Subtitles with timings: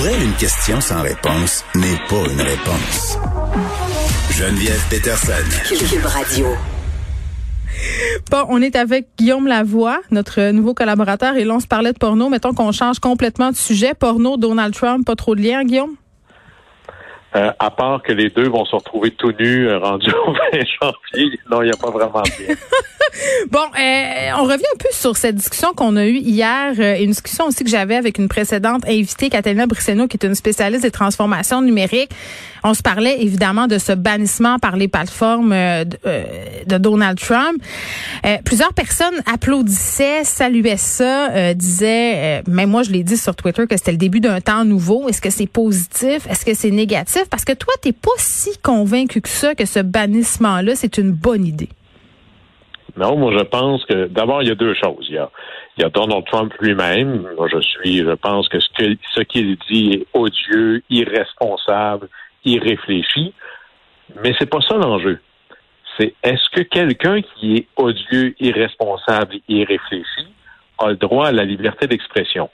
[0.00, 3.18] Pour elle, une question sans réponse n'est pas une réponse.
[4.30, 5.32] Geneviève Peterson.
[5.68, 6.46] Cube Radio.
[8.30, 11.98] Bon, on est avec Guillaume Lavoie, notre nouveau collaborateur, et là, on se parlait de
[11.98, 12.30] porno.
[12.30, 13.92] Mettons qu'on change complètement de sujet.
[13.92, 15.96] Porno, Donald Trump, pas trop de lien, Guillaume?
[17.36, 20.64] Euh, à part que les deux vont se retrouver tout nus euh, rendus au 20
[20.80, 21.38] janvier.
[21.50, 22.54] Non, il n'y a pas vraiment de lien.
[23.50, 27.10] Bon, euh, on revient un peu sur cette discussion qu'on a eue hier, euh, une
[27.10, 30.90] discussion aussi que j'avais avec une précédente invitée, Catalina Brisseno, qui est une spécialiste des
[30.90, 32.10] transformations numériques.
[32.64, 36.22] On se parlait évidemment de ce bannissement par les plateformes euh, de, euh,
[36.66, 37.62] de Donald Trump.
[38.26, 43.76] Euh, plusieurs personnes applaudissaient, saluaient ça, disaient, même moi je l'ai dit sur Twitter, que
[43.76, 45.08] c'était le début d'un temps nouveau.
[45.08, 46.26] Est-ce que c'est positif?
[46.28, 47.24] Est-ce que c'est négatif?
[47.30, 51.46] Parce que toi, t'es pas si convaincu que ça, que ce bannissement-là, c'est une bonne
[51.46, 51.68] idée.
[52.96, 55.06] Non, moi je pense que d'abord il y a deux choses.
[55.08, 57.26] Il y a, Donald Trump lui-même.
[57.36, 62.08] Moi je suis, je pense que ce qu'il dit est odieux, irresponsable,
[62.44, 63.34] irréfléchi.
[64.22, 65.20] Mais c'est pas ça l'enjeu.
[65.98, 70.26] C'est est-ce que quelqu'un qui est odieux, irresponsable, irréfléchi
[70.78, 72.50] a le droit à la liberté d'expression?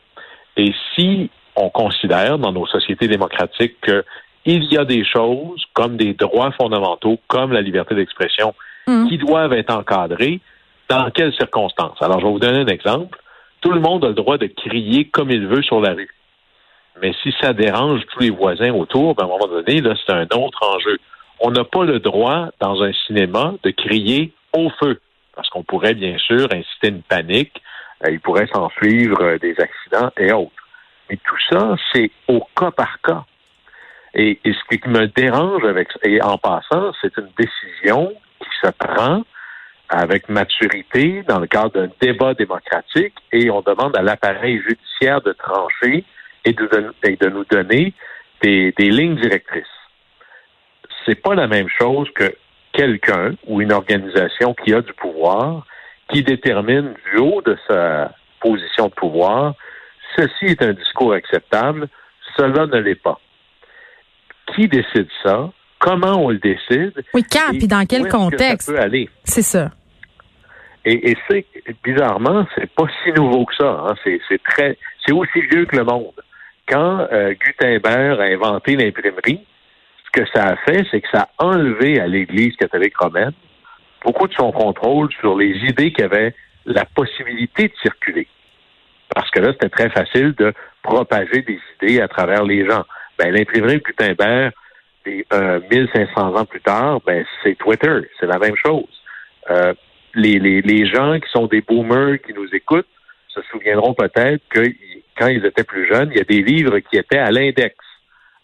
[0.57, 4.05] Et si on considère dans nos sociétés démocratiques que
[4.45, 8.55] il y a des choses comme des droits fondamentaux, comme la liberté d'expression,
[8.87, 9.09] Mm.
[9.09, 10.41] qui doivent être encadrés,
[10.89, 12.01] dans quelles circonstances?
[12.01, 13.19] Alors, je vais vous donner un exemple.
[13.61, 16.15] Tout le monde a le droit de crier comme il veut sur la rue.
[17.03, 20.13] Mais si ça dérange tous les voisins autour, ben, à un moment donné, là, c'est
[20.13, 20.99] un autre enjeu.
[21.41, 25.01] On n'a pas le droit, dans un cinéma, de crier au feu.
[25.35, 27.63] Parce qu'on pourrait, bien sûr, inciter une panique.
[28.05, 30.53] Euh, il pourrait s'en suivre euh, des accidents et autres.
[31.11, 33.25] Mais tout ça, c'est au cas par cas.
[34.15, 39.23] Et, ce qui me dérange avec et en passant, c'est une décision qui se prend
[39.91, 45.33] avec maturité dans le cadre d'un débat démocratique et on demande à l'appareil judiciaire de
[45.33, 46.05] trancher
[46.47, 47.93] et de, don- et de nous donner
[48.43, 49.65] des, des lignes directrices.
[51.05, 52.35] C'est pas la même chose que
[52.73, 55.67] quelqu'un ou une organisation qui a du pouvoir
[56.11, 59.55] qui détermine du haut de sa position de pouvoir
[60.17, 61.89] ceci est un discours acceptable,
[62.37, 63.19] cela ne l'est pas.
[64.55, 65.51] Qui décide ça?
[65.79, 66.95] Comment on le décide?
[67.13, 68.69] Oui, quand, Et puis dans quel que contexte?
[68.69, 69.11] Ça peut aller?
[69.25, 69.71] C'est ça.
[70.85, 71.45] Et, et c'est
[71.83, 73.85] bizarrement, c'est pas si nouveau que ça.
[73.85, 73.95] Hein.
[74.05, 76.15] C'est, c'est très, c'est aussi vieux que le monde.
[76.69, 79.41] Quand euh, Gutenberg a inventé l'imprimerie,
[80.07, 83.33] ce que ça a fait, c'est que ça a enlevé à l'Église catholique romaine
[84.05, 86.33] beaucoup de son contrôle sur les idées qui avaient
[86.65, 88.29] la possibilité de circuler.
[89.15, 92.85] Parce que là, c'était très facile de propager des idées à travers les gens.
[93.19, 94.53] Ben, l'imprimerie de Gutenberg,
[95.07, 98.01] et, euh, 1500 ans plus tard, ben, c'est Twitter.
[98.21, 98.87] C'est la même chose.
[99.51, 99.75] Euh,
[100.15, 102.89] les, les, les gens qui sont des boomers qui nous écoutent
[103.29, 106.79] se souviendront peut-être que y- quand ils étaient plus jeunes, il y a des livres
[106.79, 107.75] qui étaient à l'index.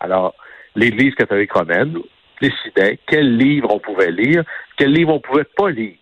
[0.01, 0.35] Alors,
[0.75, 1.97] l'Église catholique romaine
[2.41, 4.43] décidait quels livres on pouvait lire,
[4.77, 5.97] quels livres on pouvait pas lire.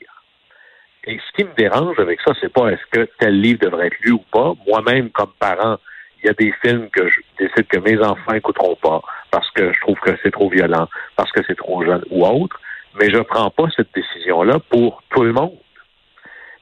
[1.05, 4.01] Et ce qui me dérange avec ça, c'est pas est-ce que tel livre devrait être
[4.01, 4.53] lu ou pas.
[4.67, 5.79] Moi-même, comme parent,
[6.23, 9.73] il y a des films que je décide que mes enfants écouteront pas parce que
[9.73, 12.61] je trouve que c'est trop violent, parce que c'est trop jeune ou autre.
[12.99, 15.57] Mais je prends pas cette décision-là pour tout le monde.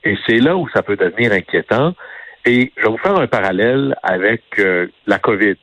[0.05, 1.95] Et c'est là où ça peut devenir inquiétant.
[2.44, 5.56] Et je vais vous faire un parallèle avec euh, la COVID.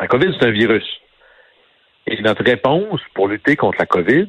[0.00, 0.84] La COVID, c'est un virus.
[2.06, 4.28] Et notre réponse pour lutter contre la COVID,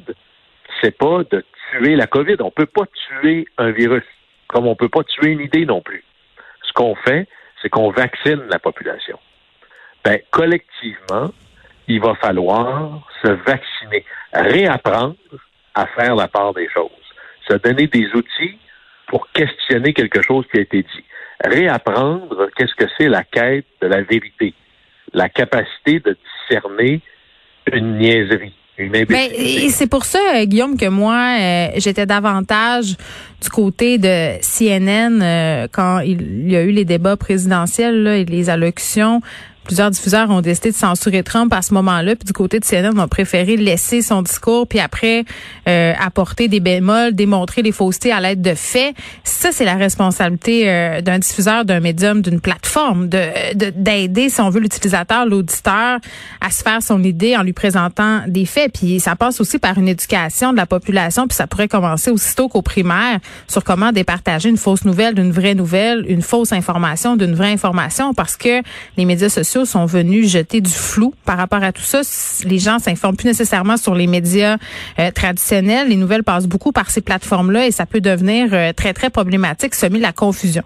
[0.80, 2.36] c'est pas de tuer la COVID.
[2.40, 4.04] On peut pas tuer un virus,
[4.48, 6.04] comme on peut pas tuer une idée non plus.
[6.62, 7.28] Ce qu'on fait,
[7.60, 9.18] c'est qu'on vaccine la population.
[10.04, 11.30] Ben, collectivement,
[11.88, 15.16] il va falloir se vacciner, réapprendre
[15.74, 16.90] à faire la part des choses,
[17.48, 18.58] se donner des outils
[19.10, 21.04] pour questionner quelque chose qui a été dit,
[21.44, 24.54] réapprendre qu'est-ce que c'est la quête de la vérité,
[25.12, 26.16] la capacité de
[26.48, 27.00] discerner
[27.72, 32.96] une niaiserie, et c'est pour ça, euh, Guillaume, que moi, euh, j'étais davantage
[33.42, 38.24] du côté de CNN euh, quand il y a eu les débats présidentiels là, et
[38.24, 39.20] les allocutions
[39.70, 42.16] plusieurs diffuseurs ont décidé de censurer Trump à ce moment-là.
[42.16, 45.24] Puis du côté de CNN, on a préféré laisser son discours, puis après
[45.68, 48.96] euh, apporter des bémols, démontrer les faussetés à l'aide de faits.
[49.22, 53.20] Ça, c'est la responsabilité euh, d'un diffuseur, d'un médium, d'une plateforme, de
[53.76, 56.00] d'aider, si on veut, l'utilisateur, l'auditeur
[56.40, 58.72] à se faire son idée en lui présentant des faits.
[58.74, 62.48] Puis ça passe aussi par une éducation de la population, puis ça pourrait commencer aussitôt
[62.48, 67.36] qu'au primaire sur comment départager une fausse nouvelle d'une vraie nouvelle, une fausse information d'une
[67.36, 68.62] vraie information, parce que
[68.96, 72.00] les médias sociaux sont venus jeter du flou par rapport à tout ça.
[72.46, 74.56] Les gens s'informent plus nécessairement sur les médias
[74.98, 75.88] euh, traditionnels.
[75.88, 79.74] Les nouvelles passent beaucoup par ces plateformes-là et ça peut devenir euh, très, très problématique,
[79.74, 80.62] semer la confusion.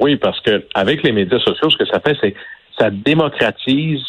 [0.00, 2.34] Oui, parce que avec les médias sociaux, ce que ça fait, c'est
[2.78, 4.02] ça démocratise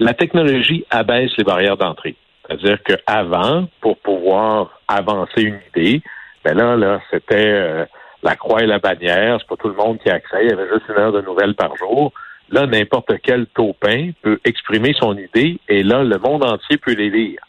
[0.00, 2.16] la technologie abaisse les barrières d'entrée.
[2.46, 6.02] C'est-à-dire qu'avant, pour pouvoir avancer une idée,
[6.44, 7.84] ben là, là, c'était euh,
[8.22, 10.52] la croix et la bannière, c'est pas tout le monde qui a accès, il y
[10.52, 12.12] avait juste une heure de nouvelles par jour.
[12.50, 17.10] Là, n'importe quel taupin peut exprimer son idée et là, le monde entier peut les
[17.10, 17.40] lire.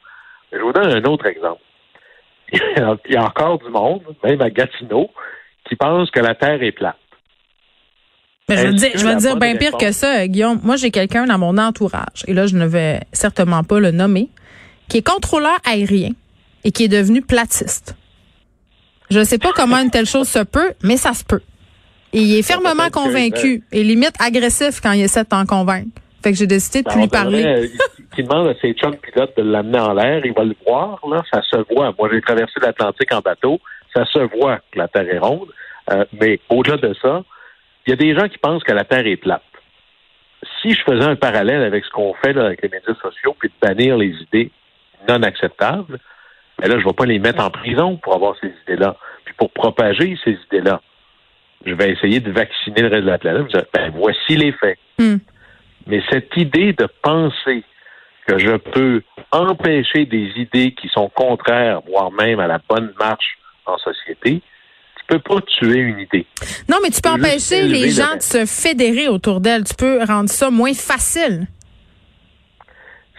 [0.51, 1.61] Je vous donne un autre exemple.
[2.53, 5.09] Il y a encore du monde, même à Gatineau,
[5.67, 6.97] qui pense que la Terre est plate.
[8.49, 10.59] Mais je veux dire, je veux dire bien pire que ça, Guillaume.
[10.63, 14.29] Moi, j'ai quelqu'un dans mon entourage, et là, je ne vais certainement pas le nommer,
[14.89, 16.09] qui est contrôleur aérien
[16.63, 17.95] et qui est devenu platiste.
[19.09, 21.41] Je ne sais pas comment une telle chose se peut, mais ça se peut.
[22.13, 25.89] Et il est fermement convaincu et limite agressif quand il essaie de t'en convaincre.
[26.23, 27.43] Fait que j'ai décidé de ben, lui parler.
[27.45, 27.67] Euh,
[28.17, 31.23] il demande à ses chums pilotes de l'amener en l'air, il va le voir, là,
[31.31, 31.93] ça se voit.
[31.97, 33.59] Moi, j'ai traversé l'Atlantique en bateau,
[33.95, 35.49] ça se voit que la Terre est ronde.
[35.91, 37.23] Euh, mais au-delà de ça,
[37.85, 39.41] il y a des gens qui pensent que la Terre est plate.
[40.61, 43.49] Si je faisais un parallèle avec ce qu'on fait là, avec les médias sociaux, puis
[43.49, 44.51] de bannir les idées
[45.07, 45.99] non acceptables,
[46.59, 48.95] mais ben là, je ne vais pas les mettre en prison pour avoir ces idées-là,
[49.25, 50.81] puis pour propager ces idées-là.
[51.65, 53.69] Je vais essayer de vacciner le reste de la planète.
[53.73, 54.77] Ben, voici les faits.
[54.99, 55.17] Hmm.
[55.87, 57.63] Mais cette idée de penser
[58.27, 63.37] que je peux empêcher des idées qui sont contraires, voire même à la bonne marche
[63.65, 64.41] en société,
[64.97, 66.25] tu peux pas tuer une idée.
[66.69, 69.63] Non, mais tu peux empêcher les gens de se fédérer autour d'elle.
[69.63, 71.47] Tu peux rendre ça moins facile.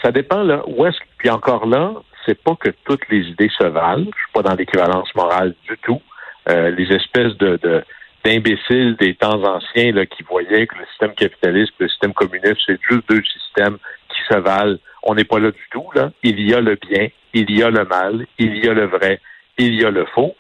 [0.03, 0.63] Ça dépend là.
[0.67, 1.93] Où est-ce puis encore là,
[2.27, 4.07] c'est pas que toutes les idées se valent.
[4.13, 6.01] Je suis pas dans l'équivalence morale du tout.
[6.49, 7.85] Euh, les espèces de,
[8.25, 12.79] d'imbéciles des temps anciens là, qui voyaient que le système capitaliste le système communiste, c'est
[12.89, 13.79] juste deux systèmes
[14.09, 14.79] qui se valent.
[15.03, 15.87] On n'est pas là du tout.
[15.95, 16.13] Là.
[16.23, 19.21] Il y a le bien, il y a le mal, il y a le vrai,
[19.59, 20.37] il y a le faux.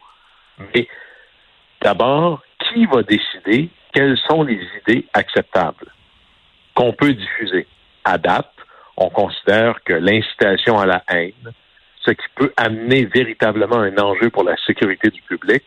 [0.74, 0.86] Mais
[1.80, 5.88] d'abord, qui va décider quelles sont les idées acceptables
[6.74, 7.66] qu'on peut diffuser?
[8.04, 8.52] À date,
[8.96, 11.52] on considère que l'incitation à la haine,
[12.04, 15.62] ce qui peut amener véritablement un enjeu pour la sécurité du public,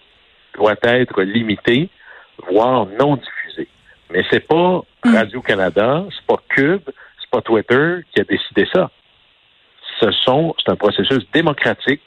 [0.56, 1.90] doit être limité,
[2.50, 3.68] voire non diffusé.
[4.12, 5.16] Mais c'est pas hmm.
[5.16, 6.84] Radio-Canada, c'est pas Cube,
[7.20, 8.90] c'est pas Twitter qui a décidé ça.
[10.00, 12.02] Ce sont, c'est un processus démocratique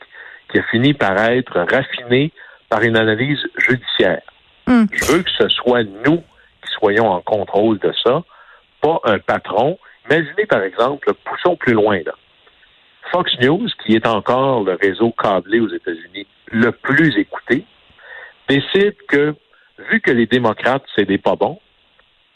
[0.51, 2.33] qui a fini par être raffiné
[2.69, 4.23] par une analyse judiciaire.
[4.67, 4.85] Hmm.
[4.93, 8.23] Je veux que ce soit nous qui soyons en contrôle de ça,
[8.81, 9.79] pas un patron.
[10.11, 12.13] Imaginez, par exemple, poussons plus loin, là.
[13.11, 17.65] Fox News, qui est encore le réseau câblé aux États-Unis le plus écouté,
[18.49, 19.35] décide que,
[19.91, 21.61] vu que les démocrates, c'est des pas bons,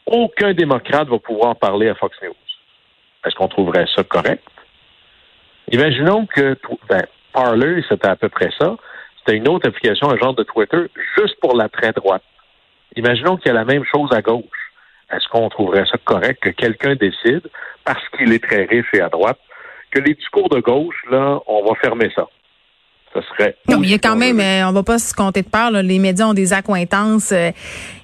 [0.07, 2.35] aucun démocrate va pouvoir parler à Fox News.
[3.25, 4.43] Est-ce qu'on trouverait ça correct?
[5.71, 6.57] Imaginons que
[6.89, 7.03] ben,
[7.33, 8.77] Parler, c'était à peu près ça.
[9.19, 10.85] C'était une autre application, un genre de Twitter,
[11.17, 12.23] juste pour la très droite.
[12.97, 14.73] Imaginons qu'il y a la même chose à gauche.
[15.11, 17.49] Est-ce qu'on trouverait ça correct que quelqu'un décide,
[17.85, 19.39] parce qu'il est très riche et à droite,
[19.91, 22.29] que les discours de gauche, là, on va fermer ça?
[23.21, 23.57] Serait.
[23.69, 25.71] Non, mais il y a quand même, euh, on va pas se compter de peur.
[25.71, 27.31] Les médias ont des accointances.
[27.33, 27.51] Euh,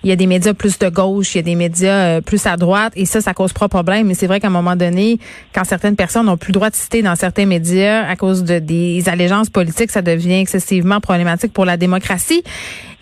[0.04, 2.46] il y a des médias plus de gauche, il y a des médias euh, plus
[2.46, 4.06] à droite, et ça, ça cause pas de problème.
[4.06, 5.18] Mais c'est vrai qu'à un moment donné,
[5.54, 8.58] quand certaines personnes n'ont plus le droit de citer dans certains médias à cause de
[8.58, 12.42] des allégeances politiques, ça devient excessivement problématique pour la démocratie.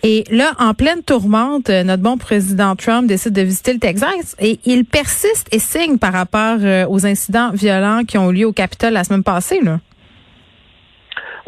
[0.03, 4.59] Et là, en pleine tourmente, notre bon président Trump décide de visiter le Texas et
[4.65, 6.57] il persiste et signe par rapport
[6.89, 9.59] aux incidents violents qui ont eu lieu au Capitole la semaine passée.
[9.61, 9.79] Là.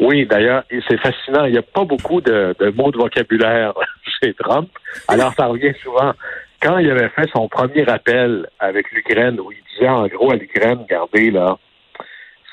[0.00, 1.44] Oui, d'ailleurs, c'est fascinant.
[1.44, 3.74] Il n'y a pas beaucoup de, mots de vocabulaire
[4.22, 4.70] chez Trump.
[5.08, 6.12] Alors, ça revient souvent.
[6.62, 10.36] Quand il avait fait son premier appel avec l'Ukraine, où il disait en gros à
[10.36, 11.56] l'Ukraine, regardez là,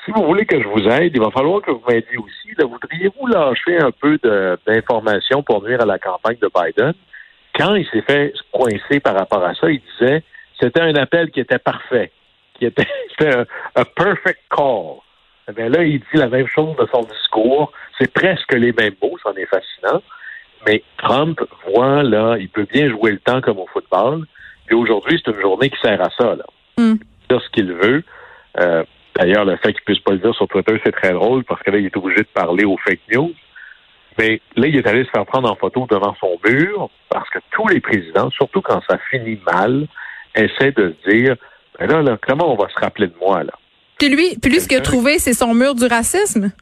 [0.04, 2.54] si vous voulez que je vous aide, il va falloir que vous m'aidiez aussi.
[2.58, 4.18] Voudriez-vous lâcher un peu
[4.66, 6.94] d'informations pour nuire à la campagne de Biden?
[7.54, 10.22] Quand il s'est fait coincer par rapport à ça, il disait
[10.60, 12.10] c'était un appel qui était parfait,
[12.58, 12.86] qui était,
[13.20, 13.44] un,
[13.76, 14.96] un perfect call.
[15.48, 17.72] Eh là, il dit la même chose de son discours.
[17.98, 20.02] C'est presque les mêmes mots, c'en est fascinant.
[20.66, 24.26] Mais Trump voit, là, il peut bien jouer le temps comme au football.
[24.70, 26.44] Et aujourd'hui, c'est une journée qui sert à ça, là.
[26.76, 26.96] Mm.
[27.30, 28.04] Dire ce qu'il veut.
[28.60, 28.84] Euh,
[29.18, 31.72] D'ailleurs, le fait qu'il puisse pas le dire sur Twitter, c'est très drôle parce que
[31.72, 33.32] là, il est obligé de parler aux fake news.
[34.16, 37.38] Mais là, il est allé se faire prendre en photo devant son mur parce que
[37.50, 39.88] tous les présidents, surtout quand ça finit mal,
[40.36, 41.36] essaient de se dire
[41.78, 43.54] ben là, là, comment on va se rappeler de moi, là?
[43.98, 46.52] Puis lui, puis lui, ce qu'il a trouvé, c'est son mur du racisme?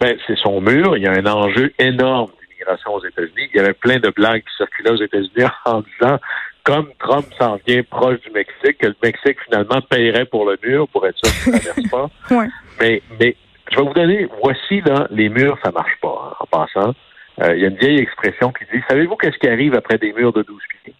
[0.00, 0.96] Ben, c'est son mur.
[0.96, 3.48] Il y a un enjeu énorme d'immigration aux États-Unis.
[3.54, 6.18] Il y avait plein de blagues qui circulaient aux États-Unis en disant
[6.64, 10.86] comme Trump s'en vient proche du Mexique, que le Mexique finalement paierait pour le mur
[10.88, 12.10] pour être sûr qu'il ne traverse pas.
[12.36, 12.48] Ouais.
[12.78, 13.36] Mais, mais
[13.72, 16.94] je vais vous donner, voici là, les murs, ça marche pas, hein, en passant.
[17.40, 20.12] Euh, Il y a une vieille expression qui dit Savez-vous qu'est-ce qui arrive après des
[20.12, 20.94] murs de 12 pieds?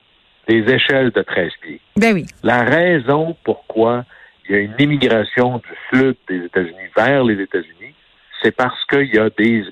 [0.48, 1.80] Des échelles de 13 pieds.
[1.96, 2.24] Ben oui.
[2.42, 4.04] La raison pourquoi
[4.48, 7.94] il y a une immigration du sud des États-Unis vers les États-Unis,
[8.42, 9.64] c'est parce qu'il y a des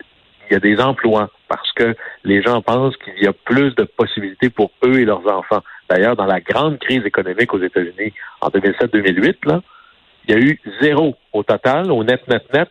[0.48, 3.82] il y a des emplois, parce que les gens pensent qu'il y a plus de
[3.82, 5.62] possibilités pour eux et leurs enfants.
[5.90, 9.60] D'ailleurs, dans la grande crise économique aux États-Unis en 2007-2008, là,
[10.28, 12.70] il y a eu zéro au total, au net, net, net,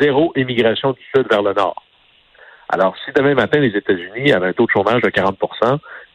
[0.00, 1.82] zéro immigration du sud vers le nord.
[2.68, 5.66] Alors, si demain matin, les États-Unis avaient un taux de chômage de 40 il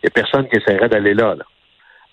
[0.03, 1.45] n'y a personne qui essaierait d'aller là, là.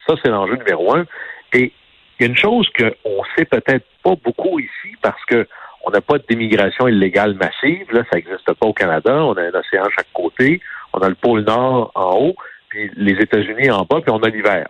[0.07, 1.05] Ça, c'est l'enjeu numéro un.
[1.53, 1.73] Et
[2.19, 5.47] il y a une chose qu'on sait peut-être pas beaucoup ici parce que
[5.85, 7.87] on n'a pas d'immigration illégale massive.
[7.93, 9.15] Là, ça n'existe pas au Canada.
[9.25, 10.61] On a un océan à chaque côté.
[10.93, 12.35] On a le pôle Nord en haut,
[12.69, 14.69] puis les États-Unis en bas, puis on a l'hiver.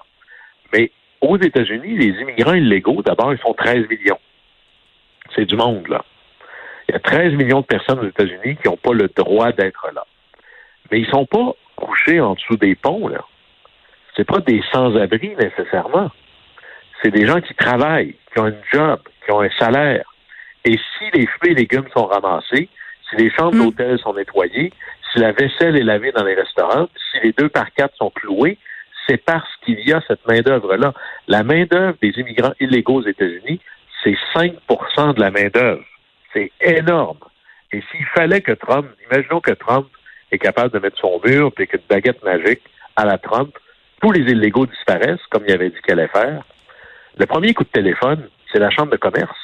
[0.72, 4.18] Mais aux États-Unis, les immigrants illégaux, d'abord, ils sont 13 millions.
[5.34, 6.04] C'est du monde, là.
[6.88, 9.88] Il y a 13 millions de personnes aux États-Unis qui n'ont pas le droit d'être
[9.94, 10.04] là.
[10.90, 13.24] Mais ils sont pas couchés en dessous des ponts, là.
[14.16, 16.10] C'est pas des sans-abri nécessairement.
[17.02, 20.04] C'est des gens qui travaillent, qui ont un job, qui ont un salaire.
[20.64, 22.68] Et si les fruits et légumes sont ramassés,
[23.08, 23.64] si les chambres Mm.
[23.64, 24.72] d'hôtel sont nettoyées,
[25.12, 28.58] si la vaisselle est lavée dans les restaurants, si les deux par quatre sont cloués,
[29.06, 30.92] c'est parce qu'il y a cette main-d'œuvre-là.
[31.28, 33.60] La main-d'œuvre des immigrants illégaux aux États-Unis,
[34.04, 35.82] c'est 5% de la main-d'œuvre.
[36.34, 37.18] C'est énorme.
[37.72, 39.86] Et s'il fallait que Trump, imaginons que Trump
[40.30, 42.60] est capable de mettre son mur et qu'une baguette magique
[42.96, 43.56] à la Trump,
[44.02, 46.42] tous les illégaux disparaissent, comme il avait dit qu'il allait faire.
[47.18, 49.36] Le premier coup de téléphone, c'est la Chambre de commerce.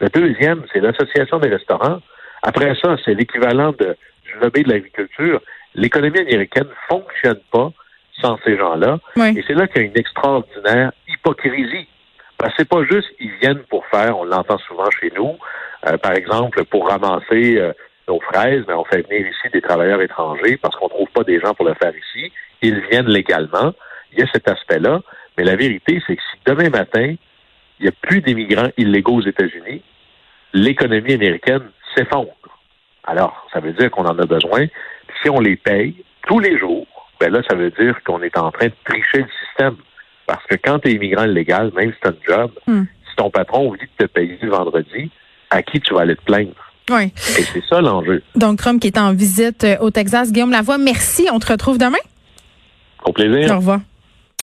[0.00, 2.00] Le deuxième, c'est l'Association des restaurants.
[2.42, 5.40] Après ça, c'est l'équivalent de, du lobby de l'agriculture.
[5.74, 7.72] L'économie américaine ne fonctionne pas
[8.20, 8.98] sans ces gens-là.
[9.16, 9.38] Oui.
[9.38, 11.88] Et c'est là qu'il y a une extraordinaire hypocrisie.
[12.36, 15.38] Parce que c'est pas juste ils viennent pour faire, on l'entend souvent chez nous,
[15.88, 17.72] euh, par exemple, pour ramasser euh,
[18.06, 21.40] nos fraises, mais on fait venir ici des travailleurs étrangers parce qu'on trouve pas des
[21.40, 22.30] gens pour le faire ici.
[22.60, 23.72] Ils viennent légalement.
[24.12, 25.00] Il y a cet aspect-là.
[25.36, 27.14] Mais la vérité, c'est que si demain matin,
[27.80, 29.82] il n'y a plus d'immigrants illégaux aux États-Unis,
[30.52, 31.62] l'économie américaine
[31.94, 32.30] s'effondre.
[33.04, 34.66] Alors, ça veut dire qu'on en a besoin.
[35.22, 35.94] Si on les paye
[36.26, 36.86] tous les jours,
[37.20, 39.76] ben là, ça veut dire qu'on est en train de tricher le système.
[40.26, 42.84] Parce que quand tu es immigrant illégal, même si tu as un job, Hmm.
[43.08, 45.10] si ton patron oublie de te payer le vendredi,
[45.50, 46.54] à qui tu vas aller te plaindre?
[46.90, 47.04] Oui.
[47.38, 48.22] Et c'est ça l'enjeu.
[48.36, 50.32] Donc, Trump qui est en visite euh, au Texas.
[50.32, 51.26] Guillaume Lavoie, merci.
[51.32, 51.98] On te retrouve demain.
[53.04, 53.52] Au plaisir.
[53.52, 53.80] Au revoir.